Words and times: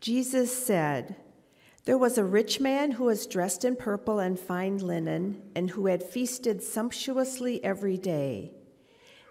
Jesus 0.00 0.50
said, 0.50 1.14
There 1.84 1.98
was 1.98 2.16
a 2.16 2.24
rich 2.24 2.58
man 2.58 2.92
who 2.92 3.04
was 3.04 3.26
dressed 3.26 3.66
in 3.66 3.76
purple 3.76 4.18
and 4.18 4.40
fine 4.40 4.78
linen, 4.78 5.42
and 5.54 5.68
who 5.68 5.86
had 5.86 6.02
feasted 6.02 6.62
sumptuously 6.62 7.62
every 7.62 7.98
day. 7.98 8.52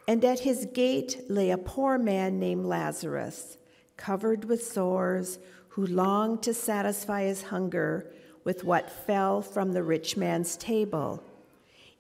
And 0.07 0.23
at 0.23 0.41
his 0.41 0.67
gate 0.71 1.23
lay 1.27 1.49
a 1.49 1.57
poor 1.57 1.97
man 1.97 2.37
named 2.37 2.65
Lazarus, 2.65 3.57
covered 3.97 4.45
with 4.45 4.63
sores, 4.63 5.39
who 5.69 5.87
longed 5.87 6.43
to 6.43 6.53
satisfy 6.53 7.23
his 7.23 7.43
hunger 7.43 8.11
with 8.43 8.63
what 8.63 8.91
fell 8.91 9.41
from 9.41 9.71
the 9.71 9.83
rich 9.83 10.17
man's 10.17 10.55
table. 10.55 11.23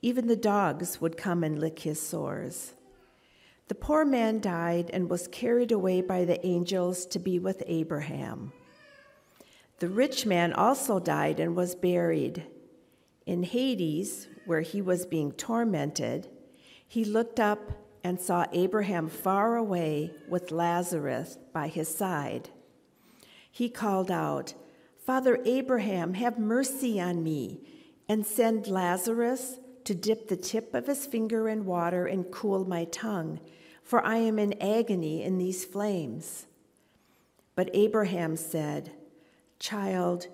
Even 0.03 0.27
the 0.27 0.35
dogs 0.35 1.01
would 1.01 1.17
come 1.17 1.43
and 1.43 1.59
lick 1.59 1.79
his 1.79 1.99
sores. 1.99 2.73
The 3.67 3.75
poor 3.75 4.05
man 4.05 4.39
died 4.41 4.91
and 4.93 5.09
was 5.09 5.27
carried 5.27 5.71
away 5.71 6.01
by 6.01 6.23
the 6.25 6.43
angels 6.45 7.07
to 7.07 7.19
be 7.19 7.39
with 7.39 7.63
Abraham. 7.65 8.51
The 9.79 9.89
rich 9.89 10.25
man 10.25 10.51
also 10.51 10.99
died 10.99 11.39
and 11.39 11.55
was 11.55 11.73
buried. 11.73 12.45
In 13.25 13.43
Hades, 13.43 14.27
where 14.45 14.61
he 14.61 14.81
was 14.81 15.05
being 15.05 15.31
tormented, 15.31 16.27
he 16.85 17.05
looked 17.05 17.39
up 17.39 17.71
and 18.03 18.19
saw 18.19 18.45
Abraham 18.51 19.07
far 19.07 19.55
away 19.55 20.11
with 20.27 20.51
Lazarus 20.51 21.37
by 21.53 21.67
his 21.67 21.87
side. 21.87 22.49
He 23.51 23.69
called 23.69 24.11
out, 24.11 24.53
Father 25.05 25.39
Abraham, 25.45 26.13
have 26.15 26.37
mercy 26.37 26.99
on 26.99 27.23
me, 27.23 27.61
and 28.07 28.25
send 28.25 28.67
Lazarus 28.67 29.59
to 29.85 29.95
dip 29.95 30.27
the 30.27 30.37
tip 30.37 30.73
of 30.73 30.87
his 30.87 31.05
finger 31.05 31.47
in 31.47 31.65
water 31.65 32.05
and 32.05 32.31
cool 32.31 32.65
my 32.65 32.85
tongue, 32.85 33.39
for 33.83 34.05
I 34.05 34.17
am 34.17 34.39
in 34.39 34.61
agony 34.61 35.23
in 35.23 35.37
these 35.37 35.63
flames. 35.65 36.47
But 37.55 37.69
Abraham 37.73 38.35
said, 38.35 38.91
Child, 39.59 40.27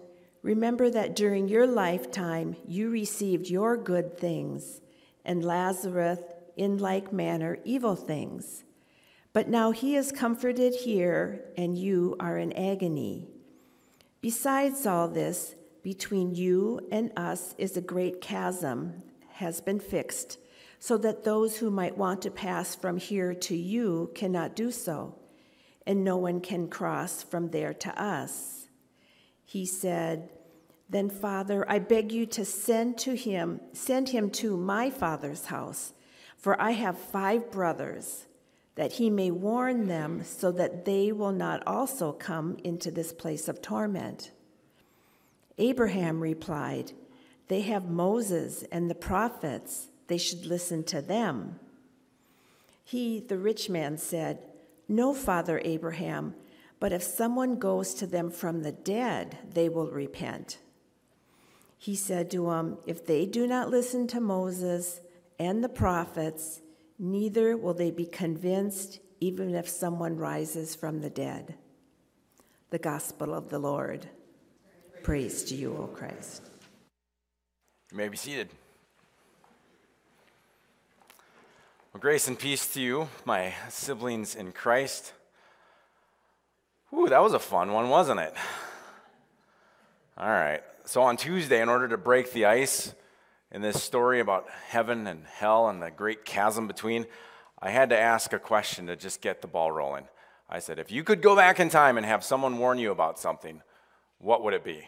remember 0.44 0.92
that 0.92 1.16
during 1.16 1.48
your 1.48 1.66
lifetime 1.66 2.56
you 2.68 2.92
received 2.92 3.50
your 3.50 3.76
good 3.76 4.20
things, 4.20 4.82
and 5.26 5.44
Lazarus 5.44 6.20
in 6.56 6.78
like 6.78 7.12
manner 7.12 7.58
evil 7.64 7.96
things. 7.96 8.64
But 9.34 9.50
now 9.50 9.72
he 9.72 9.96
is 9.96 10.12
comforted 10.12 10.76
here, 10.76 11.44
and 11.58 11.76
you 11.76 12.16
are 12.20 12.38
in 12.38 12.54
agony. 12.54 13.28
Besides 14.22 14.86
all 14.86 15.08
this, 15.08 15.56
between 15.82 16.36
you 16.36 16.88
and 16.92 17.12
us 17.18 17.56
is 17.58 17.76
a 17.76 17.82
great 17.82 18.22
chasm, 18.22 19.02
has 19.34 19.60
been 19.60 19.80
fixed, 19.80 20.38
so 20.80 20.98
that 20.98 21.24
those 21.24 21.58
who 21.58 21.72
might 21.72 21.98
want 21.98 22.22
to 22.22 22.32
pass 22.32 22.76
from 22.76 22.98
here 22.98 23.34
to 23.34 23.56
you 23.56 24.12
cannot 24.14 24.56
do 24.56 24.70
so, 24.70 25.16
and 25.88 26.04
no 26.04 26.16
one 26.16 26.42
can 26.42 26.68
cross 26.68 27.24
from 27.24 27.50
there 27.50 27.74
to 27.74 28.02
us 28.02 28.65
he 29.46 29.66
said, 29.66 30.30
Then, 30.90 31.10
Father, 31.10 31.66
I 31.70 31.80
beg 31.80 32.12
you 32.12 32.26
to 32.28 32.44
send 32.44 32.98
to 33.00 33.16
him, 33.16 33.62
send 33.74 34.10
him 34.10 34.30
to 34.32 34.58
my 34.58 34.90
father's 34.90 35.46
house, 35.46 35.94
for 36.38 36.60
I 36.60 36.72
have 36.72 36.98
five 36.98 37.52
brothers, 37.52 38.26
that 38.76 38.94
he 38.94 39.10
may 39.10 39.32
warn 39.32 39.88
them 39.88 40.24
so 40.24 40.52
that 40.52 40.84
they 40.84 41.12
will 41.12 41.32
not 41.32 41.66
also 41.66 42.12
come 42.12 42.58
into 42.64 42.92
this 42.92 43.14
place 43.14 43.48
of 43.48 43.62
torment. 43.62 44.32
Abraham 45.58 46.20
replied, 46.20 46.92
They 47.48 47.62
have 47.62 47.90
Moses 47.90 48.66
and 48.72 48.90
the 48.90 48.96
prophets, 48.96 49.88
they 50.08 50.18
should 50.18 50.46
listen 50.46 50.84
to 50.86 51.02
them. 51.02 51.60
He, 52.84 53.20
the 53.20 53.38
rich 53.38 53.70
man, 53.70 53.98
said, 53.98 54.40
No, 54.88 55.14
Father 55.14 55.62
Abraham. 55.64 56.36
But 56.80 56.92
if 56.92 57.04
someone 57.04 57.58
goes 57.58 57.94
to 57.96 58.08
them 58.08 58.30
from 58.30 58.62
the 58.62 58.72
dead, 58.72 59.38
they 59.54 59.70
will 59.70 59.90
repent. 59.90 60.60
He 61.78 61.96
said 61.96 62.32
to 62.32 62.48
them, 62.48 62.78
If 62.86 63.06
they 63.06 63.26
do 63.26 63.48
not 63.48 63.70
listen 63.70 64.08
to 64.08 64.20
Moses 64.20 65.02
and 65.40 65.64
the 65.64 65.70
prophets, 65.70 66.62
neither 67.00 67.56
will 67.56 67.74
they 67.74 67.92
be 67.92 68.06
convinced, 68.06 69.00
even 69.20 69.54
if 69.56 69.70
someone 69.70 70.18
rises 70.18 70.76
from 70.76 71.02
the 71.02 71.10
dead. 71.10 71.56
The 72.72 72.80
Gospel 72.80 73.34
of 73.34 73.50
the 73.50 73.60
Lord. 73.60 74.10
Praise 75.04 75.44
to 75.46 75.56
you, 75.56 75.78
O 75.78 75.88
Christ. 75.88 76.50
You 77.92 77.98
may 77.98 78.10
be 78.10 78.18
seated. 78.18 78.50
Well, 81.94 82.02
grace 82.02 82.28
and 82.28 82.38
peace 82.38 82.74
to 82.74 82.82
you, 82.82 83.08
my 83.24 83.54
siblings 83.70 84.36
in 84.36 84.52
Christ. 84.52 85.14
Ooh, 86.96 87.10
that 87.10 87.22
was 87.22 87.34
a 87.34 87.40
fun 87.40 87.74
one, 87.74 87.90
wasn't 87.90 88.22
it? 88.22 88.34
All 90.18 90.30
right. 90.30 90.64
So 90.86 91.02
on 91.02 91.18
Tuesday, 91.18 91.62
in 91.62 91.68
order 91.68 91.90
to 91.90 91.98
break 91.98 92.32
the 92.32 92.46
ice 92.46 92.94
in 93.52 93.62
this 93.62 93.84
story 93.84 94.22
about 94.22 94.48
heaven 94.70 95.06
and 95.08 95.26
hell 95.26 95.68
and 95.68 95.82
the 95.82 95.92
great 95.92 96.24
chasm 96.24 96.68
between, 96.68 97.06
I 97.62 97.72
had 97.72 97.90
to 97.90 98.00
ask 98.00 98.32
a 98.32 98.40
question 98.40 98.88
to 98.88 98.96
just 98.96 99.20
get 99.20 99.42
the 99.42 99.48
ball 99.48 99.72
rolling. 99.72 100.08
I 100.50 100.60
said, 100.60 100.80
if 100.80 100.90
you 100.90 101.04
could 101.04 101.22
go 101.22 101.36
back 101.36 101.60
in 101.60 101.70
time 101.70 101.98
and 101.98 102.06
have 102.06 102.24
someone 102.24 102.60
warn 102.60 102.78
you 102.78 102.92
about 102.92 103.20
something, 103.20 103.62
what 104.20 104.44
would 104.44 104.54
it 104.54 104.64
be? 104.64 104.88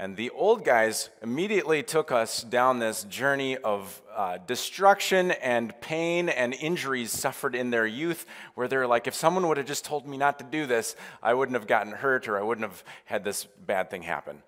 And 0.00 0.16
the 0.16 0.30
old 0.30 0.64
guys 0.64 1.10
immediately 1.22 1.82
took 1.82 2.12
us 2.12 2.44
down 2.44 2.78
this 2.78 3.02
journey 3.02 3.56
of 3.56 4.00
uh, 4.14 4.38
destruction 4.46 5.32
and 5.32 5.78
pain 5.80 6.28
and 6.28 6.54
injuries 6.54 7.10
suffered 7.10 7.56
in 7.56 7.70
their 7.70 7.84
youth, 7.84 8.24
where 8.54 8.68
they're 8.68 8.86
like, 8.86 9.08
if 9.08 9.14
someone 9.14 9.48
would 9.48 9.56
have 9.56 9.66
just 9.66 9.84
told 9.84 10.06
me 10.06 10.16
not 10.16 10.38
to 10.38 10.44
do 10.44 10.66
this, 10.66 10.94
I 11.20 11.34
wouldn't 11.34 11.58
have 11.58 11.66
gotten 11.66 11.92
hurt 11.92 12.28
or 12.28 12.38
I 12.38 12.42
wouldn't 12.42 12.64
have 12.64 12.84
had 13.06 13.24
this 13.24 13.46
bad 13.66 13.90
thing 13.90 14.02
happen. 14.02 14.44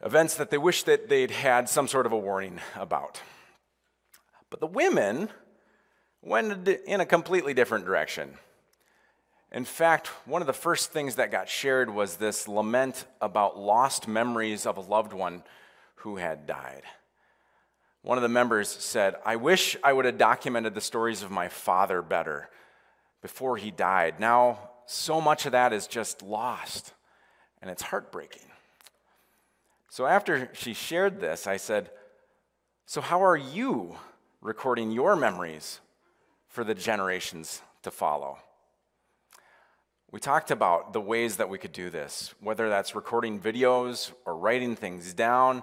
Events 0.00 0.36
that 0.36 0.48
they 0.48 0.58
wish 0.58 0.84
that 0.84 1.08
they'd 1.08 1.32
had 1.32 1.68
some 1.68 1.88
sort 1.88 2.06
of 2.06 2.12
a 2.12 2.16
warning 2.16 2.60
about. 2.76 3.20
But 4.48 4.60
the 4.60 4.68
women 4.68 5.28
went 6.22 6.68
in 6.68 7.00
a 7.00 7.06
completely 7.06 7.52
different 7.52 7.84
direction. 7.84 8.38
In 9.54 9.64
fact, 9.64 10.08
one 10.26 10.42
of 10.42 10.48
the 10.48 10.52
first 10.52 10.90
things 10.90 11.14
that 11.14 11.30
got 11.30 11.48
shared 11.48 11.88
was 11.88 12.16
this 12.16 12.48
lament 12.48 13.06
about 13.20 13.56
lost 13.56 14.08
memories 14.08 14.66
of 14.66 14.78
a 14.78 14.80
loved 14.80 15.12
one 15.12 15.44
who 15.94 16.16
had 16.16 16.44
died. 16.44 16.82
One 18.02 18.18
of 18.18 18.22
the 18.22 18.28
members 18.28 18.68
said, 18.68 19.14
I 19.24 19.36
wish 19.36 19.76
I 19.84 19.92
would 19.92 20.06
have 20.06 20.18
documented 20.18 20.74
the 20.74 20.80
stories 20.80 21.22
of 21.22 21.30
my 21.30 21.46
father 21.46 22.02
better 22.02 22.50
before 23.22 23.56
he 23.56 23.70
died. 23.70 24.18
Now, 24.18 24.58
so 24.86 25.20
much 25.20 25.46
of 25.46 25.52
that 25.52 25.72
is 25.72 25.86
just 25.86 26.20
lost, 26.20 26.92
and 27.62 27.70
it's 27.70 27.80
heartbreaking. 27.80 28.48
So, 29.88 30.04
after 30.04 30.50
she 30.52 30.74
shared 30.74 31.20
this, 31.20 31.46
I 31.46 31.58
said, 31.58 31.90
So, 32.86 33.00
how 33.00 33.24
are 33.24 33.36
you 33.36 33.96
recording 34.42 34.90
your 34.90 35.14
memories 35.14 35.78
for 36.48 36.64
the 36.64 36.74
generations 36.74 37.62
to 37.84 37.92
follow? 37.92 38.38
We 40.10 40.20
talked 40.20 40.50
about 40.50 40.92
the 40.92 41.00
ways 41.00 41.36
that 41.36 41.48
we 41.48 41.58
could 41.58 41.72
do 41.72 41.90
this, 41.90 42.34
whether 42.40 42.68
that's 42.68 42.94
recording 42.94 43.40
videos 43.40 44.12
or 44.24 44.36
writing 44.36 44.76
things 44.76 45.12
down, 45.12 45.62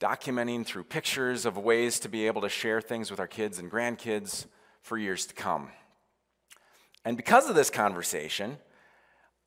documenting 0.00 0.64
through 0.64 0.84
pictures 0.84 1.44
of 1.44 1.56
ways 1.56 1.98
to 2.00 2.08
be 2.08 2.26
able 2.26 2.42
to 2.42 2.48
share 2.48 2.80
things 2.80 3.10
with 3.10 3.20
our 3.20 3.26
kids 3.26 3.58
and 3.58 3.70
grandkids 3.70 4.46
for 4.82 4.96
years 4.96 5.26
to 5.26 5.34
come. 5.34 5.70
And 7.04 7.16
because 7.16 7.48
of 7.48 7.54
this 7.54 7.70
conversation, 7.70 8.58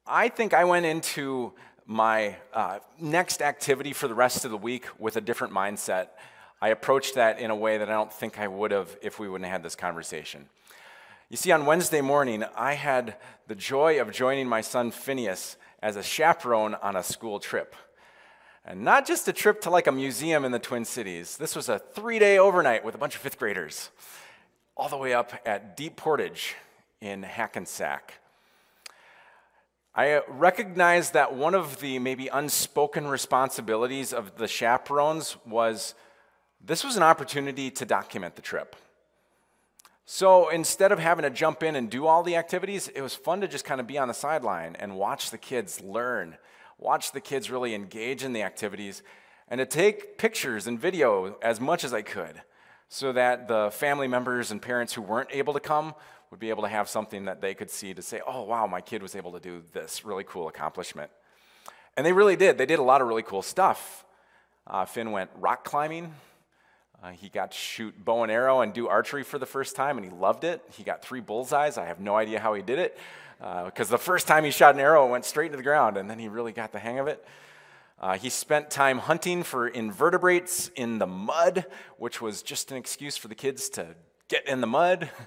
I 0.05 0.27
think 0.27 0.53
I 0.53 0.65
went 0.65 0.85
into 0.85 1.53
my 1.85 2.37
uh, 2.53 2.79
next 2.99 3.41
activity 3.41 3.93
for 3.93 4.07
the 4.07 4.13
rest 4.13 4.45
of 4.45 4.51
the 4.51 4.57
week 4.57 4.85
with 4.99 5.15
a 5.17 5.21
different 5.21 5.53
mindset. 5.53 6.09
I 6.61 6.69
approached 6.69 7.15
that 7.15 7.39
in 7.39 7.51
a 7.51 7.55
way 7.55 7.77
that 7.77 7.89
I 7.89 7.93
don't 7.93 8.11
think 8.11 8.39
I 8.39 8.47
would 8.47 8.71
have 8.71 8.97
if 9.01 9.19
we 9.19 9.29
wouldn't 9.29 9.45
have 9.45 9.53
had 9.53 9.63
this 9.63 9.75
conversation. 9.75 10.49
You 11.29 11.37
see, 11.37 11.51
on 11.51 11.65
Wednesday 11.65 12.01
morning, 12.01 12.43
I 12.55 12.73
had 12.73 13.15
the 13.47 13.55
joy 13.55 13.99
of 13.99 14.11
joining 14.11 14.47
my 14.47 14.61
son 14.61 14.91
Phineas 14.91 15.57
as 15.81 15.95
a 15.95 16.03
chaperone 16.03 16.75
on 16.75 16.95
a 16.95 17.03
school 17.03 17.39
trip. 17.39 17.75
And 18.65 18.83
not 18.83 19.05
just 19.05 19.27
a 19.27 19.33
trip 19.33 19.61
to 19.61 19.69
like 19.69 19.87
a 19.87 19.91
museum 19.91 20.45
in 20.45 20.51
the 20.51 20.59
Twin 20.59 20.85
Cities. 20.85 21.37
This 21.37 21.55
was 21.55 21.69
a 21.69 21.79
three 21.79 22.19
day 22.19 22.37
overnight 22.37 22.85
with 22.85 22.95
a 22.95 22.97
bunch 22.97 23.15
of 23.15 23.21
fifth 23.21 23.39
graders, 23.39 23.89
all 24.77 24.89
the 24.89 24.97
way 24.97 25.13
up 25.13 25.33
at 25.45 25.75
Deep 25.75 25.95
Portage 25.95 26.55
in 27.01 27.23
Hackensack. 27.23 28.13
I 29.95 30.13
uh, 30.13 30.21
recognized 30.27 31.13
that 31.13 31.35
one 31.35 31.53
of 31.53 31.79
the 31.79 31.99
maybe 31.99 32.27
unspoken 32.27 33.07
responsibilities 33.07 34.11
of 34.13 34.37
the 34.37 34.47
chaperones 34.47 35.37
was 35.45 35.93
this 36.63 36.83
was 36.83 36.95
an 36.95 37.03
opportunity 37.03 37.69
to 37.71 37.85
document 37.85 38.35
the 38.35 38.41
trip. 38.41 38.75
So 40.05 40.49
instead 40.49 40.91
of 40.91 40.99
having 40.99 41.23
to 41.23 41.29
jump 41.29 41.63
in 41.63 41.75
and 41.75 41.89
do 41.89 42.05
all 42.07 42.23
the 42.23 42.35
activities, 42.35 42.89
it 42.89 43.01
was 43.01 43.15
fun 43.15 43.41
to 43.41 43.47
just 43.47 43.63
kind 43.63 43.79
of 43.79 43.87
be 43.87 43.97
on 43.97 44.09
the 44.09 44.13
sideline 44.13 44.75
and 44.77 44.97
watch 44.97 45.31
the 45.31 45.37
kids 45.37 45.79
learn, 45.81 46.37
watch 46.77 47.13
the 47.13 47.21
kids 47.21 47.49
really 47.49 47.73
engage 47.73 48.23
in 48.23 48.33
the 48.33 48.43
activities, 48.43 49.01
and 49.47 49.59
to 49.59 49.65
take 49.65 50.17
pictures 50.17 50.67
and 50.67 50.79
video 50.79 51.37
as 51.41 51.61
much 51.61 51.83
as 51.83 51.93
I 51.93 52.01
could 52.01 52.41
so 52.89 53.13
that 53.13 53.47
the 53.47 53.71
family 53.71 54.07
members 54.07 54.51
and 54.51 54.61
parents 54.61 54.93
who 54.93 55.01
weren't 55.01 55.29
able 55.31 55.53
to 55.53 55.59
come 55.59 55.95
would 56.29 56.39
be 56.39 56.49
able 56.49 56.63
to 56.63 56.69
have 56.69 56.89
something 56.89 57.25
that 57.25 57.41
they 57.41 57.53
could 57.53 57.69
see 57.69 57.93
to 57.93 58.01
say, 58.01 58.19
oh, 58.27 58.43
wow, 58.43 58.67
my 58.67 58.81
kid 58.81 59.01
was 59.01 59.15
able 59.15 59.31
to 59.31 59.39
do 59.39 59.63
this 59.71 60.03
really 60.03 60.23
cool 60.23 60.47
accomplishment. 60.47 61.11
And 61.95 62.05
they 62.05 62.11
really 62.11 62.35
did. 62.35 62.57
They 62.57 62.65
did 62.65 62.79
a 62.79 62.83
lot 62.83 63.01
of 63.01 63.07
really 63.07 63.23
cool 63.23 63.41
stuff. 63.41 64.03
Uh, 64.67 64.85
Finn 64.85 65.11
went 65.11 65.29
rock 65.35 65.63
climbing. 65.63 66.13
Uh, 67.03 67.11
he 67.11 67.27
got 67.27 67.51
to 67.51 67.57
shoot 67.57 67.93
bow 68.05 68.23
and 68.23 68.31
arrow 68.31 68.61
and 68.61 68.73
do 68.73 68.87
archery 68.87 69.23
for 69.23 69.37
the 69.37 69.45
first 69.45 69.75
time, 69.75 69.97
and 69.97 70.05
he 70.05 70.11
loved 70.11 70.45
it. 70.45 70.61
He 70.71 70.83
got 70.83 71.03
three 71.03 71.19
bullseyes. 71.19 71.77
I 71.77 71.85
have 71.85 71.99
no 71.99 72.15
idea 72.15 72.39
how 72.39 72.53
he 72.53 72.61
did 72.61 72.79
it, 72.79 72.97
because 73.39 73.89
uh, 73.89 73.97
the 73.97 73.97
first 73.97 74.25
time 74.25 74.45
he 74.45 74.51
shot 74.51 74.73
an 74.73 74.79
arrow, 74.79 75.05
it 75.05 75.11
went 75.11 75.25
straight 75.25 75.51
to 75.51 75.57
the 75.57 75.63
ground, 75.63 75.97
and 75.97 76.09
then 76.09 76.17
he 76.17 76.29
really 76.29 76.53
got 76.53 76.71
the 76.71 76.79
hang 76.79 76.99
of 76.99 77.07
it. 77.07 77.25
Uh, 77.99 78.17
he 78.17 78.29
spent 78.29 78.69
time 78.69 78.99
hunting 78.99 79.43
for 79.43 79.67
invertebrates 79.67 80.69
in 80.75 80.97
the 80.97 81.05
mud, 81.05 81.65
which 81.97 82.21
was 82.21 82.41
just 82.41 82.71
an 82.71 82.77
excuse 82.77 83.17
for 83.17 83.27
the 83.27 83.35
kids 83.35 83.67
to 83.69 83.85
get 84.29 84.47
in 84.47 84.61
the 84.61 84.67
mud. 84.67 85.09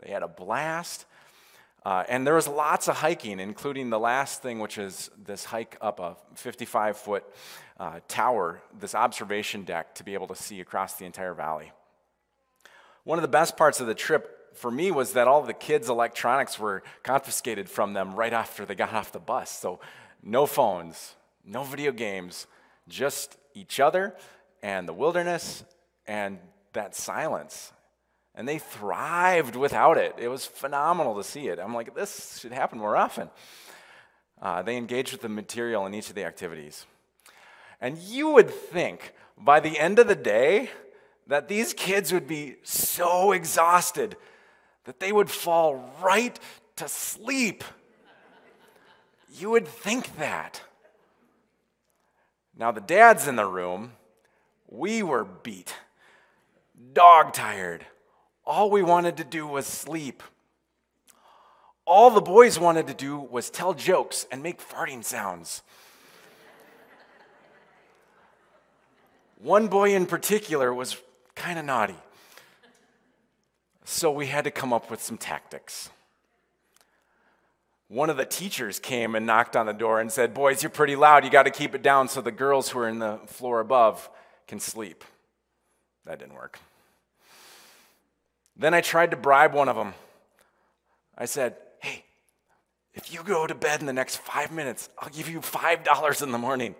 They 0.00 0.12
had 0.12 0.22
a 0.22 0.28
blast. 0.28 1.06
Uh, 1.84 2.04
and 2.08 2.26
there 2.26 2.34
was 2.34 2.48
lots 2.48 2.88
of 2.88 2.96
hiking, 2.96 3.40
including 3.40 3.90
the 3.90 3.98
last 3.98 4.42
thing, 4.42 4.58
which 4.58 4.78
is 4.78 5.10
this 5.24 5.44
hike 5.44 5.76
up 5.80 6.00
a 6.00 6.16
55 6.34 6.96
foot 6.96 7.24
uh, 7.78 8.00
tower, 8.08 8.60
this 8.78 8.94
observation 8.94 9.62
deck 9.62 9.94
to 9.94 10.04
be 10.04 10.14
able 10.14 10.26
to 10.26 10.34
see 10.34 10.60
across 10.60 10.94
the 10.94 11.04
entire 11.04 11.34
valley. 11.34 11.72
One 13.04 13.18
of 13.18 13.22
the 13.22 13.28
best 13.28 13.56
parts 13.56 13.80
of 13.80 13.86
the 13.86 13.94
trip 13.94 14.56
for 14.56 14.70
me 14.70 14.90
was 14.90 15.12
that 15.12 15.28
all 15.28 15.42
the 15.42 15.54
kids' 15.54 15.88
electronics 15.88 16.58
were 16.58 16.82
confiscated 17.02 17.68
from 17.68 17.92
them 17.92 18.14
right 18.14 18.32
after 18.32 18.64
they 18.64 18.74
got 18.74 18.92
off 18.92 19.12
the 19.12 19.18
bus. 19.18 19.50
So, 19.50 19.80
no 20.22 20.46
phones, 20.46 21.14
no 21.44 21.62
video 21.62 21.92
games, 21.92 22.46
just 22.88 23.36
each 23.54 23.80
other 23.80 24.14
and 24.62 24.88
the 24.88 24.92
wilderness 24.92 25.64
and 26.06 26.38
that 26.72 26.94
silence 26.94 27.72
and 28.38 28.46
they 28.46 28.58
thrived 28.58 29.56
without 29.56 29.98
it. 29.98 30.14
It 30.16 30.28
was 30.28 30.46
phenomenal 30.46 31.16
to 31.16 31.24
see 31.24 31.48
it. 31.48 31.58
I'm 31.58 31.74
like, 31.74 31.92
this 31.96 32.38
should 32.38 32.52
happen 32.52 32.78
more 32.78 32.96
often. 32.96 33.30
Uh, 34.40 34.62
they 34.62 34.76
engaged 34.76 35.10
with 35.10 35.22
the 35.22 35.28
material 35.28 35.84
in 35.86 35.92
each 35.92 36.08
of 36.08 36.14
the 36.14 36.24
activities. 36.24 36.86
And 37.80 37.98
you 37.98 38.30
would 38.30 38.48
think 38.48 39.12
by 39.36 39.58
the 39.58 39.76
end 39.76 39.98
of 39.98 40.06
the 40.06 40.14
day 40.14 40.70
that 41.26 41.48
these 41.48 41.74
kids 41.74 42.12
would 42.12 42.28
be 42.28 42.54
so 42.62 43.32
exhausted 43.32 44.16
that 44.84 45.00
they 45.00 45.10
would 45.10 45.30
fall 45.30 45.92
right 46.00 46.38
to 46.76 46.86
sleep. 46.86 47.64
You 49.34 49.50
would 49.50 49.66
think 49.66 50.16
that. 50.18 50.62
Now, 52.56 52.70
the 52.70 52.80
dads 52.80 53.26
in 53.26 53.34
the 53.34 53.46
room, 53.46 53.94
we 54.68 55.02
were 55.02 55.24
beat, 55.24 55.74
dog 56.94 57.32
tired 57.32 57.84
all 58.48 58.70
we 58.70 58.82
wanted 58.82 59.18
to 59.18 59.24
do 59.24 59.46
was 59.46 59.66
sleep. 59.66 60.22
All 61.84 62.10
the 62.10 62.22
boys 62.22 62.58
wanted 62.58 62.86
to 62.86 62.94
do 62.94 63.18
was 63.18 63.50
tell 63.50 63.74
jokes 63.74 64.26
and 64.32 64.42
make 64.42 64.58
farting 64.58 65.04
sounds. 65.04 65.62
One 69.40 69.68
boy 69.68 69.94
in 69.94 70.06
particular 70.06 70.72
was 70.72 70.96
kind 71.34 71.58
of 71.58 71.66
naughty. 71.66 71.94
So 73.84 74.10
we 74.10 74.26
had 74.26 74.44
to 74.44 74.50
come 74.50 74.72
up 74.72 74.90
with 74.90 75.02
some 75.02 75.18
tactics. 75.18 75.90
One 77.88 78.10
of 78.10 78.16
the 78.16 78.26
teachers 78.26 78.78
came 78.78 79.14
and 79.14 79.26
knocked 79.26 79.56
on 79.56 79.66
the 79.66 79.72
door 79.72 80.00
and 80.00 80.10
said, 80.10 80.34
Boys, 80.34 80.62
you're 80.62 80.70
pretty 80.70 80.96
loud. 80.96 81.24
You 81.24 81.30
got 81.30 81.44
to 81.44 81.50
keep 81.50 81.74
it 81.74 81.82
down 81.82 82.08
so 82.08 82.20
the 82.20 82.32
girls 82.32 82.70
who 82.70 82.80
are 82.80 82.88
in 82.88 82.98
the 82.98 83.18
floor 83.26 83.60
above 83.60 84.10
can 84.46 84.58
sleep. 84.58 85.04
That 86.04 86.18
didn't 86.18 86.34
work. 86.34 86.58
Then 88.58 88.74
I 88.74 88.80
tried 88.80 89.12
to 89.12 89.16
bribe 89.16 89.54
one 89.54 89.68
of 89.68 89.76
them. 89.76 89.94
I 91.16 91.26
said, 91.26 91.56
Hey, 91.80 92.04
if 92.94 93.12
you 93.12 93.22
go 93.22 93.46
to 93.46 93.54
bed 93.54 93.80
in 93.80 93.86
the 93.86 93.92
next 93.92 94.16
five 94.16 94.50
minutes, 94.50 94.88
I'll 94.98 95.10
give 95.10 95.28
you 95.28 95.40
$5 95.40 96.22
in 96.22 96.32
the 96.32 96.38
morning. 96.38 96.74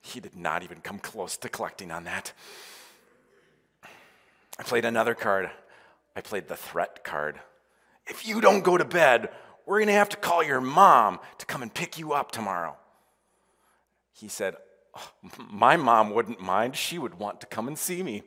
He 0.00 0.20
did 0.20 0.36
not 0.36 0.62
even 0.62 0.80
come 0.80 0.98
close 0.98 1.36
to 1.38 1.48
collecting 1.48 1.90
on 1.90 2.04
that. 2.04 2.32
I 4.58 4.62
played 4.62 4.84
another 4.84 5.14
card. 5.14 5.50
I 6.14 6.20
played 6.22 6.48
the 6.48 6.56
threat 6.56 7.04
card. 7.04 7.40
If 8.06 8.26
you 8.26 8.40
don't 8.40 8.62
go 8.62 8.78
to 8.78 8.84
bed, 8.84 9.30
we're 9.66 9.78
going 9.78 9.88
to 9.88 9.94
have 9.94 10.08
to 10.10 10.16
call 10.16 10.42
your 10.42 10.60
mom 10.60 11.18
to 11.38 11.46
come 11.46 11.60
and 11.60 11.74
pick 11.74 11.98
you 11.98 12.12
up 12.12 12.30
tomorrow. 12.30 12.76
He 14.12 14.28
said, 14.28 14.56
oh, 14.96 15.10
My 15.50 15.76
mom 15.76 16.10
wouldn't 16.10 16.40
mind. 16.40 16.76
She 16.76 16.98
would 16.98 17.18
want 17.18 17.40
to 17.40 17.46
come 17.46 17.68
and 17.68 17.76
see 17.76 18.02
me. 18.02 18.22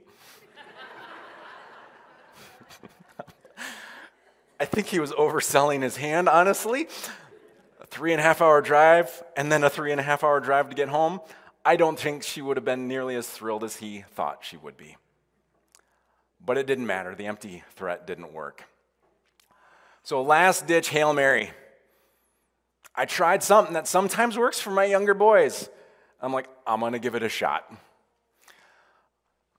I 4.59 4.65
think 4.65 4.87
he 4.87 4.99
was 4.99 5.11
overselling 5.13 5.81
his 5.81 5.97
hand, 5.97 6.27
honestly. 6.27 6.87
A 7.79 7.87
three 7.87 8.11
and 8.11 8.19
a 8.19 8.23
half 8.23 8.41
hour 8.41 8.61
drive 8.61 9.23
and 9.37 9.51
then 9.51 9.63
a 9.63 9.69
three 9.69 9.91
and 9.91 9.99
a 9.99 10.03
half 10.03 10.23
hour 10.23 10.39
drive 10.39 10.69
to 10.69 10.75
get 10.75 10.89
home. 10.89 11.21
I 11.65 11.75
don't 11.75 11.99
think 11.99 12.23
she 12.23 12.41
would 12.41 12.57
have 12.57 12.65
been 12.65 12.87
nearly 12.87 13.15
as 13.15 13.27
thrilled 13.27 13.63
as 13.63 13.77
he 13.77 14.03
thought 14.11 14.39
she 14.41 14.57
would 14.57 14.77
be. 14.77 14.97
But 16.43 16.57
it 16.57 16.65
didn't 16.65 16.87
matter. 16.87 17.15
The 17.15 17.27
empty 17.27 17.63
threat 17.75 18.07
didn't 18.07 18.33
work. 18.33 18.63
So, 20.03 20.21
last 20.21 20.67
ditch 20.67 20.89
Hail 20.89 21.13
Mary. 21.13 21.51
I 22.95 23.05
tried 23.05 23.43
something 23.43 23.73
that 23.73 23.87
sometimes 23.87 24.37
works 24.37 24.59
for 24.59 24.71
my 24.71 24.85
younger 24.85 25.13
boys. 25.13 25.69
I'm 26.21 26.33
like, 26.33 26.47
I'm 26.65 26.79
going 26.79 26.93
to 26.93 26.99
give 26.99 27.15
it 27.15 27.23
a 27.23 27.29
shot. 27.29 27.71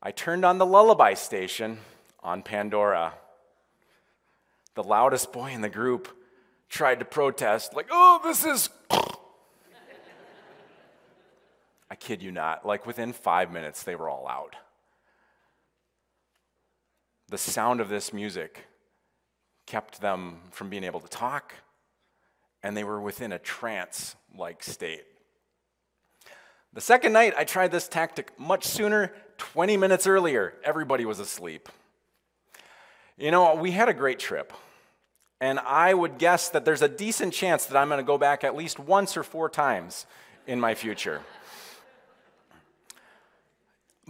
I 0.02 0.10
turned 0.10 0.44
on 0.44 0.58
the 0.58 0.66
lullaby 0.66 1.14
station 1.14 1.78
on 2.22 2.42
Pandora 2.42 3.14
the 4.74 4.88
loudest 4.88 5.32
boy 5.32 5.50
in 5.50 5.60
the 5.60 5.68
group 5.68 6.08
tried 6.68 7.00
to 7.00 7.04
protest, 7.04 7.74
like, 7.74 7.88
oh, 7.90 8.20
this 8.24 8.44
is. 8.44 8.70
I 11.90 11.96
kid 11.96 12.22
you 12.22 12.30
not, 12.30 12.64
like 12.64 12.86
within 12.86 13.12
five 13.12 13.52
minutes, 13.52 13.82
they 13.82 13.96
were 13.96 14.08
all 14.08 14.28
out. 14.28 14.54
The 17.28 17.38
sound 17.38 17.80
of 17.80 17.88
this 17.88 18.12
music 18.12 18.66
kept 19.66 20.00
them 20.00 20.38
from 20.50 20.70
being 20.70 20.84
able 20.84 21.00
to 21.00 21.08
talk, 21.08 21.54
and 22.62 22.76
they 22.76 22.84
were 22.84 23.00
within 23.00 23.32
a 23.32 23.38
trance 23.38 24.14
like 24.36 24.62
state. 24.62 25.04
The 26.72 26.80
second 26.80 27.12
night, 27.12 27.34
I 27.36 27.42
tried 27.42 27.72
this 27.72 27.88
tactic 27.88 28.38
much 28.38 28.64
sooner, 28.64 29.12
20 29.38 29.76
minutes 29.76 30.06
earlier. 30.06 30.54
Everybody 30.64 31.04
was 31.04 31.18
asleep. 31.18 31.68
You 33.20 33.30
know, 33.30 33.54
we 33.54 33.70
had 33.70 33.90
a 33.90 33.94
great 33.94 34.18
trip. 34.18 34.52
And 35.42 35.58
I 35.60 35.92
would 35.92 36.16
guess 36.18 36.48
that 36.50 36.64
there's 36.64 36.82
a 36.82 36.88
decent 36.88 37.34
chance 37.34 37.66
that 37.66 37.76
I'm 37.76 37.88
going 37.88 38.00
to 38.00 38.04
go 38.04 38.18
back 38.18 38.44
at 38.44 38.56
least 38.56 38.78
once 38.78 39.16
or 39.16 39.22
four 39.22 39.50
times 39.50 40.06
in 40.46 40.58
my 40.58 40.74
future. 40.74 41.20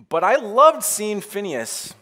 But 0.08 0.22
I 0.22 0.36
loved 0.36 0.84
seeing 0.84 1.20
Phineas 1.20 1.94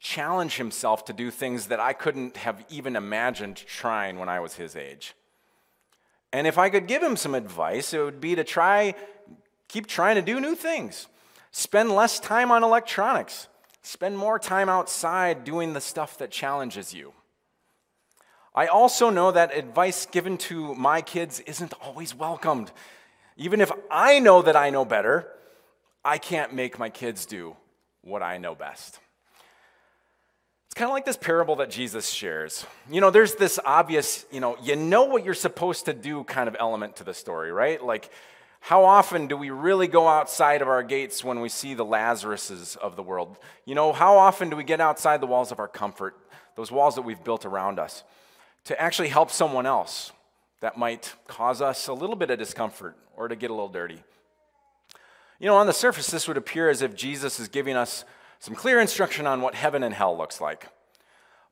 challenge 0.00 0.56
himself 0.56 1.04
to 1.06 1.12
do 1.14 1.30
things 1.30 1.66
that 1.68 1.80
I 1.80 1.94
couldn't 1.94 2.36
have 2.38 2.64
even 2.68 2.94
imagined 2.94 3.56
trying 3.56 4.18
when 4.18 4.28
I 4.28 4.40
was 4.40 4.54
his 4.54 4.76
age. 4.76 5.14
And 6.32 6.46
if 6.46 6.58
I 6.58 6.68
could 6.68 6.86
give 6.86 7.02
him 7.02 7.16
some 7.16 7.34
advice, 7.34 7.92
it 7.92 8.02
would 8.02 8.20
be 8.20 8.34
to 8.34 8.44
try, 8.44 8.94
keep 9.68 9.86
trying 9.86 10.16
to 10.16 10.22
do 10.22 10.40
new 10.40 10.54
things. 10.54 11.06
Spend 11.52 11.90
less 11.90 12.20
time 12.20 12.50
on 12.50 12.62
electronics. 12.62 13.48
Spend 13.82 14.18
more 14.18 14.38
time 14.38 14.68
outside 14.68 15.44
doing 15.44 15.72
the 15.72 15.80
stuff 15.80 16.18
that 16.18 16.30
challenges 16.30 16.92
you. 16.92 17.12
I 18.54 18.66
also 18.66 19.10
know 19.10 19.30
that 19.30 19.56
advice 19.56 20.06
given 20.06 20.36
to 20.38 20.74
my 20.74 21.02
kids 21.02 21.40
isn't 21.40 21.72
always 21.80 22.14
welcomed. 22.14 22.72
Even 23.36 23.60
if 23.60 23.70
I 23.90 24.18
know 24.18 24.42
that 24.42 24.56
I 24.56 24.70
know 24.70 24.84
better, 24.84 25.28
I 26.04 26.18
can't 26.18 26.52
make 26.52 26.78
my 26.78 26.90
kids 26.90 27.26
do 27.26 27.56
what 28.02 28.22
I 28.22 28.38
know 28.38 28.54
best. 28.54 28.98
It's 30.66 30.74
kind 30.74 30.88
of 30.88 30.92
like 30.92 31.04
this 31.04 31.16
parable 31.16 31.56
that 31.56 31.70
Jesus 31.70 32.08
shares. 32.10 32.64
You 32.90 33.00
know, 33.00 33.10
there's 33.10 33.34
this 33.34 33.58
obvious, 33.64 34.24
you 34.30 34.40
know, 34.40 34.56
you 34.62 34.76
know 34.76 35.04
what 35.04 35.24
you're 35.24 35.34
supposed 35.34 35.86
to 35.86 35.92
do 35.92 36.22
kind 36.24 36.48
of 36.48 36.56
element 36.58 36.96
to 36.96 37.04
the 37.04 37.14
story, 37.14 37.50
right? 37.50 37.82
Like, 37.82 38.10
how 38.60 38.84
often 38.84 39.26
do 39.26 39.36
we 39.36 39.50
really 39.50 39.88
go 39.88 40.06
outside 40.06 40.62
of 40.62 40.68
our 40.68 40.82
gates 40.82 41.24
when 41.24 41.40
we 41.40 41.48
see 41.48 41.74
the 41.74 41.84
Lazaruses 41.84 42.76
of 42.76 42.94
the 42.94 43.02
world? 43.02 43.38
You 43.64 43.74
know, 43.74 43.92
how 43.92 44.16
often 44.16 44.50
do 44.50 44.56
we 44.56 44.64
get 44.64 44.80
outside 44.80 45.20
the 45.20 45.26
walls 45.26 45.50
of 45.50 45.58
our 45.58 45.68
comfort, 45.68 46.16
those 46.56 46.70
walls 46.70 46.94
that 46.94 47.02
we've 47.02 47.22
built 47.24 47.44
around 47.44 47.78
us, 47.78 48.04
to 48.64 48.80
actually 48.80 49.08
help 49.08 49.30
someone 49.30 49.66
else 49.66 50.12
that 50.60 50.76
might 50.76 51.14
cause 51.26 51.62
us 51.62 51.88
a 51.88 51.92
little 51.94 52.16
bit 52.16 52.30
of 52.30 52.38
discomfort 52.38 52.96
or 53.16 53.28
to 53.28 53.34
get 53.34 53.50
a 53.50 53.54
little 53.54 53.68
dirty. 53.68 54.02
You 55.38 55.46
know, 55.46 55.56
on 55.56 55.66
the 55.66 55.72
surface, 55.72 56.08
this 56.08 56.28
would 56.28 56.36
appear 56.36 56.68
as 56.68 56.82
if 56.82 56.94
Jesus 56.94 57.40
is 57.40 57.48
giving 57.48 57.76
us 57.76 58.04
some 58.40 58.54
clear 58.54 58.78
instruction 58.78 59.26
on 59.26 59.40
what 59.40 59.54
heaven 59.54 59.82
and 59.82 59.94
hell 59.94 60.16
looks 60.16 60.38
like. 60.38 60.66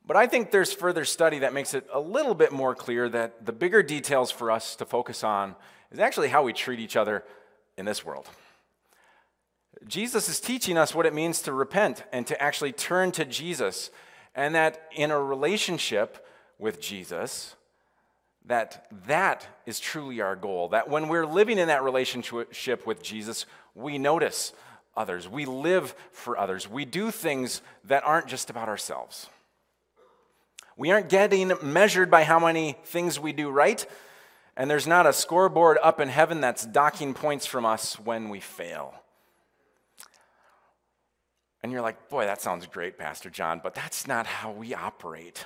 But 0.05 0.15
I 0.15 0.27
think 0.27 0.51
there's 0.51 0.71
further 0.71 1.05
study 1.05 1.39
that 1.39 1.53
makes 1.53 1.73
it 1.73 1.87
a 1.91 1.99
little 1.99 2.35
bit 2.35 2.51
more 2.51 2.75
clear 2.75 3.09
that 3.09 3.45
the 3.45 3.51
bigger 3.51 3.83
details 3.83 4.31
for 4.31 4.51
us 4.51 4.75
to 4.77 4.85
focus 4.85 5.23
on 5.23 5.55
is 5.91 5.99
actually 5.99 6.29
how 6.29 6.43
we 6.43 6.53
treat 6.53 6.79
each 6.79 6.95
other 6.95 7.23
in 7.77 7.85
this 7.85 8.05
world. 8.05 8.27
Jesus 9.87 10.27
is 10.27 10.39
teaching 10.39 10.77
us 10.77 10.93
what 10.93 11.05
it 11.05 11.13
means 11.13 11.41
to 11.43 11.53
repent 11.53 12.03
and 12.11 12.27
to 12.27 12.41
actually 12.41 12.71
turn 12.71 13.11
to 13.13 13.25
Jesus, 13.25 13.91
and 14.35 14.53
that 14.55 14.89
in 14.95 15.11
a 15.11 15.19
relationship 15.19 16.25
with 16.57 16.81
Jesus, 16.81 17.55
that 18.45 18.87
that 19.07 19.47
is 19.65 19.79
truly 19.79 20.21
our 20.21 20.35
goal. 20.35 20.69
That 20.69 20.89
when 20.89 21.07
we're 21.07 21.25
living 21.25 21.57
in 21.57 21.67
that 21.69 21.83
relationship 21.83 22.85
with 22.85 23.01
Jesus, 23.01 23.45
we 23.73 23.97
notice 23.97 24.53
others, 24.97 25.29
we 25.29 25.45
live 25.45 25.95
for 26.11 26.37
others, 26.37 26.67
we 26.69 26.83
do 26.83 27.11
things 27.11 27.61
that 27.85 28.03
aren't 28.03 28.27
just 28.27 28.49
about 28.49 28.67
ourselves. 28.67 29.29
We 30.75 30.91
aren't 30.91 31.09
getting 31.09 31.53
measured 31.61 32.09
by 32.09 32.23
how 32.23 32.39
many 32.39 32.77
things 32.85 33.19
we 33.19 33.33
do 33.33 33.49
right, 33.49 33.85
and 34.59 34.69
there's 34.69 34.85
not 34.85 35.07
a 35.07 35.13
scoreboard 35.13 35.77
up 35.81 36.01
in 36.01 36.09
heaven 36.09 36.41
that's 36.41 36.65
docking 36.65 37.13
points 37.13 37.45
from 37.45 37.65
us 37.65 37.97
when 37.97 38.27
we 38.27 38.41
fail. 38.41 38.93
And 41.63 41.71
you're 41.71 41.81
like, 41.81 42.09
boy, 42.09 42.25
that 42.25 42.41
sounds 42.41 42.65
great, 42.67 42.97
Pastor 42.97 43.29
John, 43.29 43.61
but 43.63 43.73
that's 43.73 44.05
not 44.05 44.27
how 44.27 44.51
we 44.51 44.73
operate. 44.73 45.45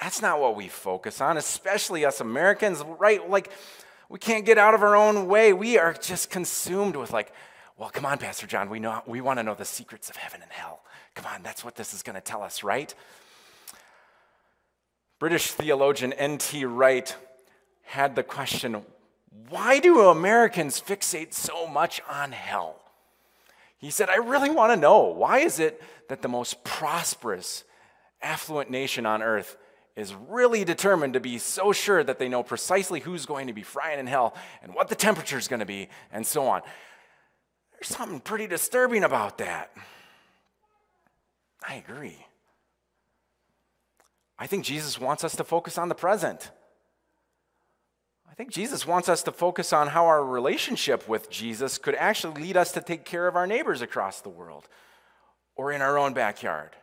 That's 0.00 0.22
not 0.22 0.40
what 0.40 0.54
we 0.54 0.68
focus 0.68 1.20
on, 1.20 1.36
especially 1.36 2.04
us 2.04 2.20
Americans, 2.20 2.80
right? 3.00 3.28
Like, 3.28 3.50
we 4.08 4.20
can't 4.20 4.46
get 4.46 4.56
out 4.56 4.74
of 4.74 4.84
our 4.84 4.94
own 4.94 5.26
way. 5.26 5.52
We 5.52 5.76
are 5.76 5.92
just 5.92 6.30
consumed 6.30 6.94
with, 6.94 7.12
like, 7.12 7.32
well, 7.76 7.90
come 7.90 8.06
on, 8.06 8.18
Pastor 8.18 8.46
John, 8.46 8.70
we, 8.70 8.78
know, 8.78 9.02
we 9.06 9.20
want 9.20 9.40
to 9.40 9.42
know 9.42 9.54
the 9.54 9.64
secrets 9.64 10.10
of 10.10 10.14
heaven 10.14 10.42
and 10.42 10.52
hell. 10.52 10.80
Come 11.16 11.26
on, 11.26 11.42
that's 11.42 11.64
what 11.64 11.74
this 11.74 11.92
is 11.92 12.04
going 12.04 12.14
to 12.14 12.20
tell 12.20 12.44
us, 12.44 12.62
right? 12.62 12.94
British 15.18 15.50
theologian 15.50 16.12
N.T. 16.12 16.66
Wright 16.66 17.16
had 17.86 18.14
the 18.14 18.22
question 18.22 18.82
why 19.48 19.78
do 19.78 20.08
Americans 20.08 20.80
fixate 20.80 21.32
so 21.32 21.66
much 21.66 22.00
on 22.08 22.32
hell? 22.32 22.80
He 23.78 23.90
said, 23.90 24.08
I 24.08 24.16
really 24.16 24.50
want 24.50 24.72
to 24.72 24.76
know 24.76 25.04
why 25.04 25.40
is 25.40 25.60
it 25.60 25.80
that 26.08 26.22
the 26.22 26.28
most 26.28 26.64
prosperous, 26.64 27.64
affluent 28.22 28.70
nation 28.70 29.06
on 29.06 29.22
earth 29.22 29.56
is 29.94 30.14
really 30.28 30.64
determined 30.64 31.14
to 31.14 31.20
be 31.20 31.38
so 31.38 31.72
sure 31.72 32.02
that 32.02 32.18
they 32.18 32.28
know 32.28 32.42
precisely 32.42 33.00
who's 33.00 33.26
going 33.26 33.46
to 33.46 33.52
be 33.52 33.62
frying 33.62 33.98
in 33.98 34.06
hell 34.06 34.34
and 34.62 34.74
what 34.74 34.88
the 34.88 34.94
temperature 34.94 35.38
is 35.38 35.48
going 35.48 35.60
to 35.60 35.66
be 35.66 35.88
and 36.10 36.26
so 36.26 36.46
on? 36.46 36.62
There's 37.72 37.88
something 37.88 38.20
pretty 38.20 38.46
disturbing 38.46 39.04
about 39.04 39.38
that. 39.38 39.70
I 41.66 41.74
agree. 41.74 42.26
I 44.38 44.46
think 44.46 44.64
Jesus 44.64 45.00
wants 45.00 45.24
us 45.24 45.36
to 45.36 45.44
focus 45.44 45.78
on 45.78 45.88
the 45.88 45.94
present. 45.94 46.50
I 48.36 48.42
think 48.42 48.52
Jesus 48.52 48.86
wants 48.86 49.08
us 49.08 49.22
to 49.22 49.32
focus 49.32 49.72
on 49.72 49.88
how 49.88 50.04
our 50.04 50.22
relationship 50.22 51.08
with 51.08 51.30
Jesus 51.30 51.78
could 51.78 51.94
actually 51.94 52.42
lead 52.42 52.58
us 52.58 52.70
to 52.72 52.82
take 52.82 53.06
care 53.06 53.26
of 53.26 53.34
our 53.34 53.46
neighbors 53.46 53.80
across 53.80 54.20
the 54.20 54.28
world, 54.28 54.68
or 55.54 55.72
in 55.72 55.80
our 55.80 55.96
own 55.96 56.12
backyard, 56.12 56.76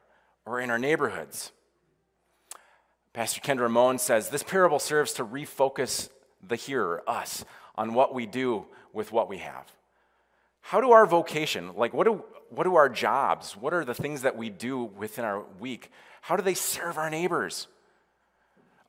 or 0.48 0.60
in 0.60 0.72
our 0.72 0.80
neighborhoods. 0.80 1.52
Pastor 3.14 3.40
Kendra 3.40 3.62
Ramon 3.62 4.00
says 4.00 4.30
this 4.30 4.42
parable 4.42 4.80
serves 4.80 5.14
to 5.14 5.24
refocus 5.24 6.10
the 6.42 6.56
hearer, 6.56 7.04
us, 7.06 7.46
on 7.76 7.94
what 7.94 8.16
we 8.16 8.26
do 8.26 8.66
with 8.92 9.12
what 9.12 9.30
we 9.30 9.38
have. 9.38 9.72
How 10.62 10.82
do 10.82 10.92
our 10.92 11.06
vocation, 11.06 11.76
like 11.76 11.94
what 11.94 12.06
do, 12.06 12.24
what 12.50 12.64
do 12.64 12.74
our 12.74 12.90
jobs, 12.90 13.56
what 13.56 13.76
are 13.76 13.86
the 13.86 13.94
things 13.94 14.24
that 14.24 14.36
we 14.36 14.50
do 14.50 14.86
within 14.86 15.24
our 15.24 15.44
week, 15.60 15.92
how 16.22 16.36
do 16.36 16.42
they 16.42 16.56
serve 16.56 16.98
our 16.98 17.12
neighbors? 17.12 17.68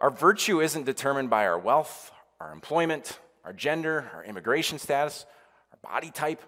Our 0.00 0.10
virtue 0.10 0.62
isn't 0.62 0.86
determined 0.86 1.28
by 1.28 1.46
our 1.46 1.58
wealth, 1.58 2.10
our 2.40 2.52
employment, 2.52 3.18
our 3.44 3.52
gender, 3.52 4.10
our 4.14 4.24
immigration 4.24 4.78
status, 4.78 5.26
our 5.72 5.90
body 5.90 6.10
type. 6.10 6.42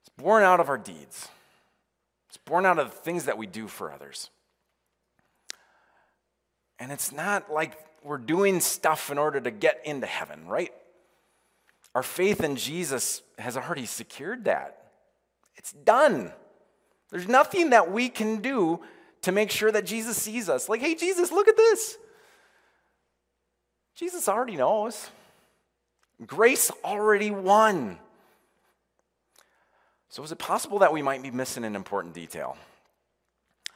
It's 0.00 0.10
born 0.16 0.42
out 0.42 0.60
of 0.60 0.68
our 0.68 0.78
deeds. 0.78 1.28
It's 2.28 2.38
born 2.38 2.66
out 2.66 2.78
of 2.78 2.90
the 2.90 2.96
things 2.96 3.24
that 3.24 3.38
we 3.38 3.46
do 3.46 3.66
for 3.68 3.92
others. 3.92 4.30
And 6.78 6.92
it's 6.92 7.12
not 7.12 7.52
like 7.52 7.78
we're 8.04 8.18
doing 8.18 8.60
stuff 8.60 9.10
in 9.10 9.18
order 9.18 9.40
to 9.40 9.50
get 9.50 9.80
into 9.84 10.06
heaven, 10.06 10.46
right? 10.46 10.72
Our 11.94 12.02
faith 12.02 12.42
in 12.44 12.56
Jesus 12.56 13.22
has 13.38 13.56
already 13.56 13.86
secured 13.86 14.44
that. 14.44 14.90
It's 15.56 15.72
done. 15.72 16.32
There's 17.10 17.26
nothing 17.26 17.70
that 17.70 17.90
we 17.90 18.08
can 18.08 18.42
do 18.42 18.80
to 19.22 19.32
make 19.32 19.50
sure 19.50 19.72
that 19.72 19.86
Jesus 19.86 20.16
sees 20.20 20.48
us. 20.48 20.68
Like, 20.68 20.80
hey, 20.80 20.94
Jesus, 20.94 21.32
look 21.32 21.48
at 21.48 21.56
this. 21.56 21.96
Jesus 23.96 24.28
already 24.28 24.56
knows. 24.56 25.10
Grace 26.26 26.70
already 26.84 27.30
won. 27.30 27.98
So, 30.10 30.22
is 30.22 30.32
it 30.32 30.38
possible 30.38 30.78
that 30.80 30.92
we 30.92 31.02
might 31.02 31.22
be 31.22 31.30
missing 31.30 31.64
an 31.64 31.74
important 31.74 32.14
detail? 32.14 32.56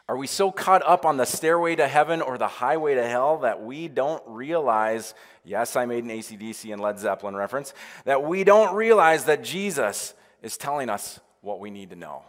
Are 0.09 0.17
we 0.17 0.27
so 0.27 0.51
caught 0.51 0.83
up 0.87 1.07
on 1.07 1.17
the 1.17 1.25
stairway 1.25 1.77
to 1.77 1.87
heaven 1.87 2.21
or 2.21 2.37
the 2.37 2.49
highway 2.49 2.97
to 2.97 3.07
hell 3.07 3.39
that 3.39 3.63
we 3.63 3.89
don't 3.89 4.23
realize? 4.27 5.15
Yes, 5.45 5.77
I 5.77 5.87
made 5.87 6.05
an 6.05 6.11
ACDC 6.11 6.73
and 6.73 6.83
Led 6.83 6.99
Zeppelin 6.99 7.37
reference. 7.37 7.73
That 8.05 8.23
we 8.23 8.45
don't 8.45 8.75
realize 8.75 9.25
that 9.25 9.45
Jesus 9.45 10.15
is 10.43 10.57
telling 10.57 10.91
us 10.91 11.21
what 11.41 11.61
we 11.61 11.71
need 11.71 11.91
to 11.91 11.97
know. 11.97 12.25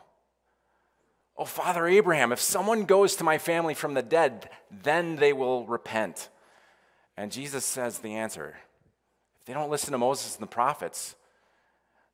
Oh, 1.36 1.46
Father 1.46 1.88
Abraham, 1.88 2.32
if 2.32 2.40
someone 2.40 2.86
goes 2.86 3.16
to 3.16 3.24
my 3.24 3.38
family 3.38 3.74
from 3.74 3.96
the 3.96 4.04
dead, 4.04 4.50
then 4.70 5.16
they 5.16 5.34
will 5.34 5.66
repent. 5.66 6.30
And 7.18 7.32
Jesus 7.32 7.66
says 7.66 8.00
the 8.00 8.16
answer 8.16 8.56
if 9.40 9.46
they 9.46 9.54
don't 9.54 9.72
listen 9.72 9.92
to 9.92 9.98
Moses 9.98 10.36
and 10.36 10.44
the 10.44 10.48
prophets, 10.48 11.16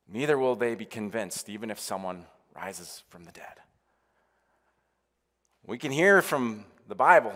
neither 0.07 0.37
will 0.37 0.55
they 0.55 0.75
be 0.75 0.85
convinced, 0.85 1.49
even 1.49 1.69
if 1.69 1.79
someone 1.79 2.25
rises 2.55 3.03
from 3.09 3.25
the 3.25 3.31
dead. 3.31 3.43
We 5.65 5.77
can 5.77 5.91
hear 5.91 6.21
from 6.21 6.63
the 6.87 6.95
Bible, 6.95 7.33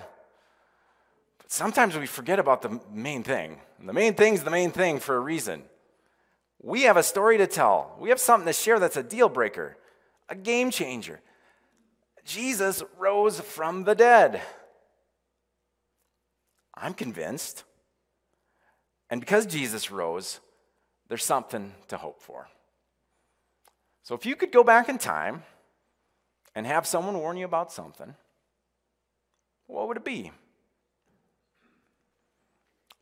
but 1.38 1.51
sometimes 1.51 1.98
we 1.98 2.08
forget 2.08 2.39
about 2.39 2.62
the 2.62 2.80
main 2.89 3.24
thing. 3.24 3.60
And 3.80 3.89
the 3.89 3.94
main 3.94 4.13
thing 4.13 4.34
is 4.34 4.44
the 4.44 4.50
main 4.50 4.72
thing 4.72 5.00
for 5.00 5.18
a 5.18 5.20
reason. 5.20 5.63
We 6.62 6.84
have 6.84 6.96
a 6.96 7.03
story 7.03 7.38
to 7.39 7.48
tell, 7.48 7.96
we 8.00 8.10
have 8.10 8.20
something 8.20 8.48
to 8.48 8.53
share 8.53 8.80
that's 8.80 8.96
a 8.96 9.03
deal 9.03 9.27
breaker, 9.27 9.75
a 10.30 10.36
game 10.36 10.72
changer. 10.72 11.20
Jesus 12.24 12.84
rose 12.98 13.39
from 13.39 13.84
the 13.84 13.96
dead. 13.96 14.41
I'm 16.82 16.94
convinced. 16.94 17.64
And 19.10 19.22
because 19.22 19.46
Jesus 19.46 19.92
rose, 19.92 20.40
there's 21.08 21.24
something 21.24 21.74
to 21.90 21.98
hope 21.98 22.22
for. 22.22 22.48
So 24.04 24.16
if 24.16 24.26
you 24.26 24.36
could 24.36 24.52
go 24.52 24.64
back 24.64 24.90
in 24.90 24.98
time 24.98 25.44
and 26.56 26.66
have 26.66 26.88
someone 26.88 27.18
warn 27.18 27.38
you 27.38 27.46
about 27.46 27.72
something, 27.72 28.16
what 29.68 29.88
would 29.88 29.98
it 29.98 30.06
be? 30.06 30.32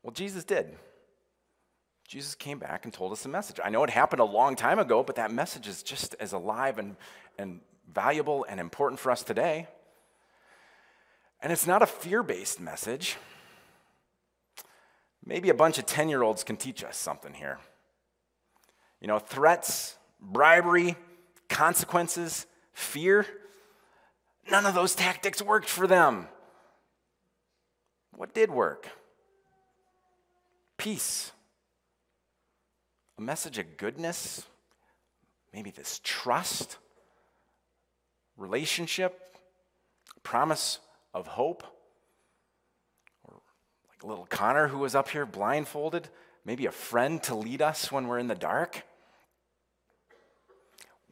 Well, 0.04 0.12
Jesus 0.12 0.44
did. 0.44 0.76
Jesus 2.08 2.36
came 2.36 2.58
back 2.58 2.86
and 2.86 2.94
told 2.94 3.12
us 3.12 3.26
a 3.26 3.30
message. 3.30 3.60
I 3.64 3.70
know 3.70 3.84
it 3.84 3.90
happened 3.92 4.20
a 4.20 4.26
long 4.26 4.56
time 4.56 4.80
ago, 4.80 5.04
but 5.04 5.16
that 5.16 5.32
message 5.32 5.68
is 5.68 5.84
just 5.84 6.16
as 6.20 6.34
alive 6.34 6.80
and, 6.80 6.96
and 7.38 7.62
valuable 7.94 8.46
and 8.50 8.60
important 8.60 9.00
for 9.00 9.12
us 9.12 9.24
today. 9.24 9.68
And 11.42 11.54
it's 11.54 11.68
not 11.68 11.82
a 11.82 11.86
fear 11.86 12.24
based 12.24 12.60
message. 12.60 13.18
Maybe 15.26 15.50
a 15.50 15.54
bunch 15.54 15.78
of 15.78 15.86
10 15.86 16.10
year 16.10 16.24
olds 16.24 16.44
can 16.44 16.58
teach 16.58 16.84
us 16.84 16.98
something 16.98 17.34
here. 17.34 17.60
You 19.02 19.08
know, 19.08 19.20
threats, 19.20 19.98
bribery, 20.20 20.96
consequences, 21.48 22.46
fear, 22.74 23.26
none 24.50 24.66
of 24.66 24.74
those 24.74 24.96
tactics 24.96 25.42
worked 25.42 25.70
for 25.70 25.88
them. 25.88 26.28
What 28.16 28.34
did 28.34 28.52
work? 28.52 28.90
Peace. 30.78 31.32
A 33.18 33.22
message 33.22 33.58
of 33.58 33.78
goodness, 33.78 34.46
maybe 35.54 35.72
this 35.72 36.00
trust 36.04 36.78
relationship, 38.38 39.36
promise 40.24 40.80
of 41.14 41.28
hope. 41.28 41.64
Little 44.02 44.26
Connor 44.26 44.68
who 44.68 44.80
was 44.80 44.96
up 44.96 45.10
here 45.10 45.26
blindfolded, 45.26 46.08
maybe 46.46 46.66
a 46.66 46.72
friend 46.72 47.22
to 47.24 47.36
lead 47.36 47.62
us 47.62 47.92
when 47.92 48.08
we're 48.08 48.20
in 48.20 48.28
the 48.28 48.36
dark. 48.36 48.84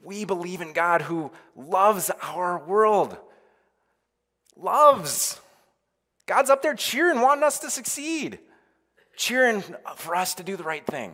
We 0.04 0.26
believe 0.26 0.62
in 0.62 0.74
God 0.74 1.02
who 1.02 1.32
loves 1.56 2.10
our 2.22 2.64
world. 2.66 3.18
Loves. 4.56 5.40
God's 6.26 6.50
up 6.50 6.62
there 6.62 6.76
cheering, 6.76 7.20
wanting 7.20 7.44
us 7.44 7.60
to 7.60 7.70
succeed. 7.70 8.40
cheering 9.18 9.64
for 9.96 10.16
us 10.16 10.36
to 10.36 10.44
do 10.44 10.56
the 10.56 10.64
right 10.64 10.86
thing, 10.86 11.14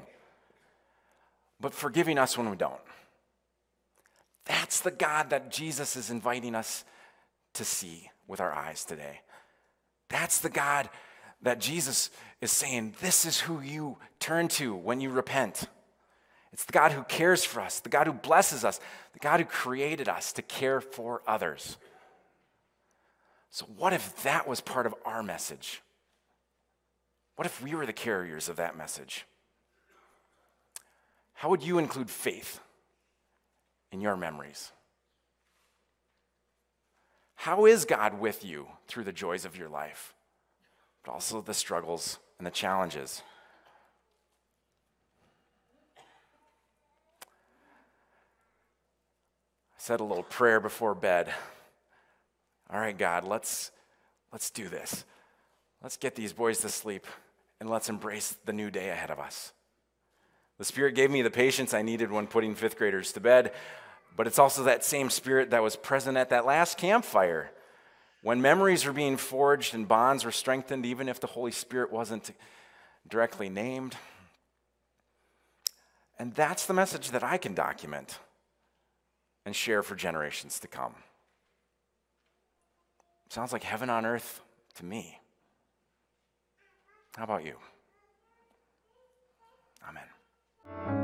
but 1.60 1.74
forgiving 1.74 2.20
us 2.20 2.38
when 2.38 2.50
we 2.50 2.58
don't. 2.58 2.76
That's 4.46 4.82
the 4.82 4.92
God 4.92 5.32
that 5.32 5.50
Jesus 5.50 5.96
is 5.96 6.12
inviting 6.12 6.54
us 6.54 6.84
to 7.54 7.64
see 7.64 8.10
with 8.28 8.42
our 8.42 8.54
eyes 8.54 8.84
today. 8.84 9.22
That's 10.10 10.40
the 10.40 10.50
God 10.50 10.90
that 11.44 11.60
Jesus 11.60 12.10
is 12.42 12.52
saying, 12.52 12.96
This 13.00 13.26
is 13.26 13.42
who 13.42 13.62
you 13.62 13.98
turn 14.20 14.48
to 14.50 14.76
when 14.76 15.00
you 15.00 15.10
repent. 15.10 15.68
It's 16.52 16.66
the 16.66 16.74
God 16.74 16.92
who 16.92 17.04
cares 17.04 17.44
for 17.44 17.62
us, 17.62 17.80
the 17.80 17.90
God 17.90 18.08
who 18.08 18.14
blesses 18.14 18.64
us, 18.64 18.80
the 19.14 19.20
God 19.20 19.40
who 19.40 19.46
created 19.46 20.08
us 20.08 20.34
to 20.34 20.42
care 20.42 20.82
for 20.82 21.22
others. 21.28 21.78
So, 23.50 23.66
what 23.78 23.94
if 23.94 24.24
that 24.24 24.48
was 24.48 24.62
part 24.62 24.86
of 24.86 24.96
our 25.06 25.24
message? 25.24 25.82
What 27.36 27.46
if 27.46 27.62
we 27.62 27.74
were 27.74 27.86
the 27.86 27.94
carriers 27.94 28.50
of 28.50 28.58
that 28.58 28.78
message? 28.78 29.26
How 31.34 31.50
would 31.50 31.64
you 31.64 31.78
include 31.78 32.10
faith 32.10 32.60
in 33.92 34.00
your 34.00 34.16
memories? 34.16 34.72
How 37.36 37.66
is 37.66 37.86
God 37.86 38.20
with 38.20 38.46
you 38.46 38.68
through 38.88 39.04
the 39.04 39.12
joys 39.12 39.44
of 39.44 39.58
your 39.58 39.70
life, 39.70 40.14
but 41.04 41.12
also 41.12 41.42
the 41.42 41.54
struggles 41.54 42.20
and 42.38 42.46
the 42.48 42.52
challenges? 42.52 43.22
I 49.76 49.78
said 49.78 50.00
a 50.00 50.06
little 50.06 50.24
prayer 50.24 50.60
before 50.60 50.96
bed. 50.96 51.34
All 52.70 52.80
right, 52.80 52.98
God, 52.98 53.26
let's, 53.26 53.72
let's 54.32 54.50
do 54.50 54.70
this. 54.70 55.04
Let's 55.82 55.98
get 55.98 56.16
these 56.16 56.32
boys 56.32 56.60
to 56.60 56.70
sleep 56.70 57.06
and 57.60 57.70
let's 57.70 57.90
embrace 57.90 58.38
the 58.46 58.54
new 58.54 58.72
day 58.72 58.90
ahead 58.90 59.12
of 59.12 59.20
us. 59.20 59.52
The 60.58 60.66
Spirit 60.66 60.96
gave 60.96 61.12
me 61.12 61.22
the 61.22 61.30
patience 61.30 61.74
I 61.74 61.82
needed 61.82 62.12
when 62.12 62.28
putting 62.28 62.56
fifth 62.56 62.78
graders 62.78 63.12
to 63.14 63.20
bed, 63.20 63.52
but 64.16 64.28
it's 64.28 64.40
also 64.40 64.64
that 64.64 64.86
same 64.86 65.10
Spirit 65.10 65.50
that 65.50 65.64
was 65.64 65.76
present 65.76 66.18
at 66.18 66.30
that 66.30 66.46
last 66.46 66.78
campfire 66.78 67.52
when 68.24 68.42
memories 68.42 68.86
were 68.86 68.94
being 68.94 69.18
forged 69.18 69.76
and 69.76 69.86
bonds 69.86 70.24
were 70.24 70.32
strengthened, 70.32 70.86
even 70.86 71.10
if 71.10 71.20
the 71.20 71.28
Holy 71.28 71.52
Spirit 71.52 71.92
wasn't 71.92 72.32
directly 73.08 73.50
named. 73.50 73.98
And 76.18 76.34
that's 76.34 76.66
the 76.66 76.74
message 76.74 77.12
that 77.12 77.22
I 77.22 77.38
can 77.38 77.54
document 77.54 78.18
and 79.46 79.54
share 79.54 79.84
for 79.84 79.96
generations 79.96 80.58
to 80.62 80.70
come. 80.70 80.96
Sounds 83.28 83.52
like 83.52 83.64
heaven 83.64 83.90
on 83.90 84.06
earth 84.06 84.40
to 84.76 84.86
me. 84.86 85.20
How 87.18 87.26
about 87.26 87.44
you? 87.44 87.56
Amen. 89.86 91.03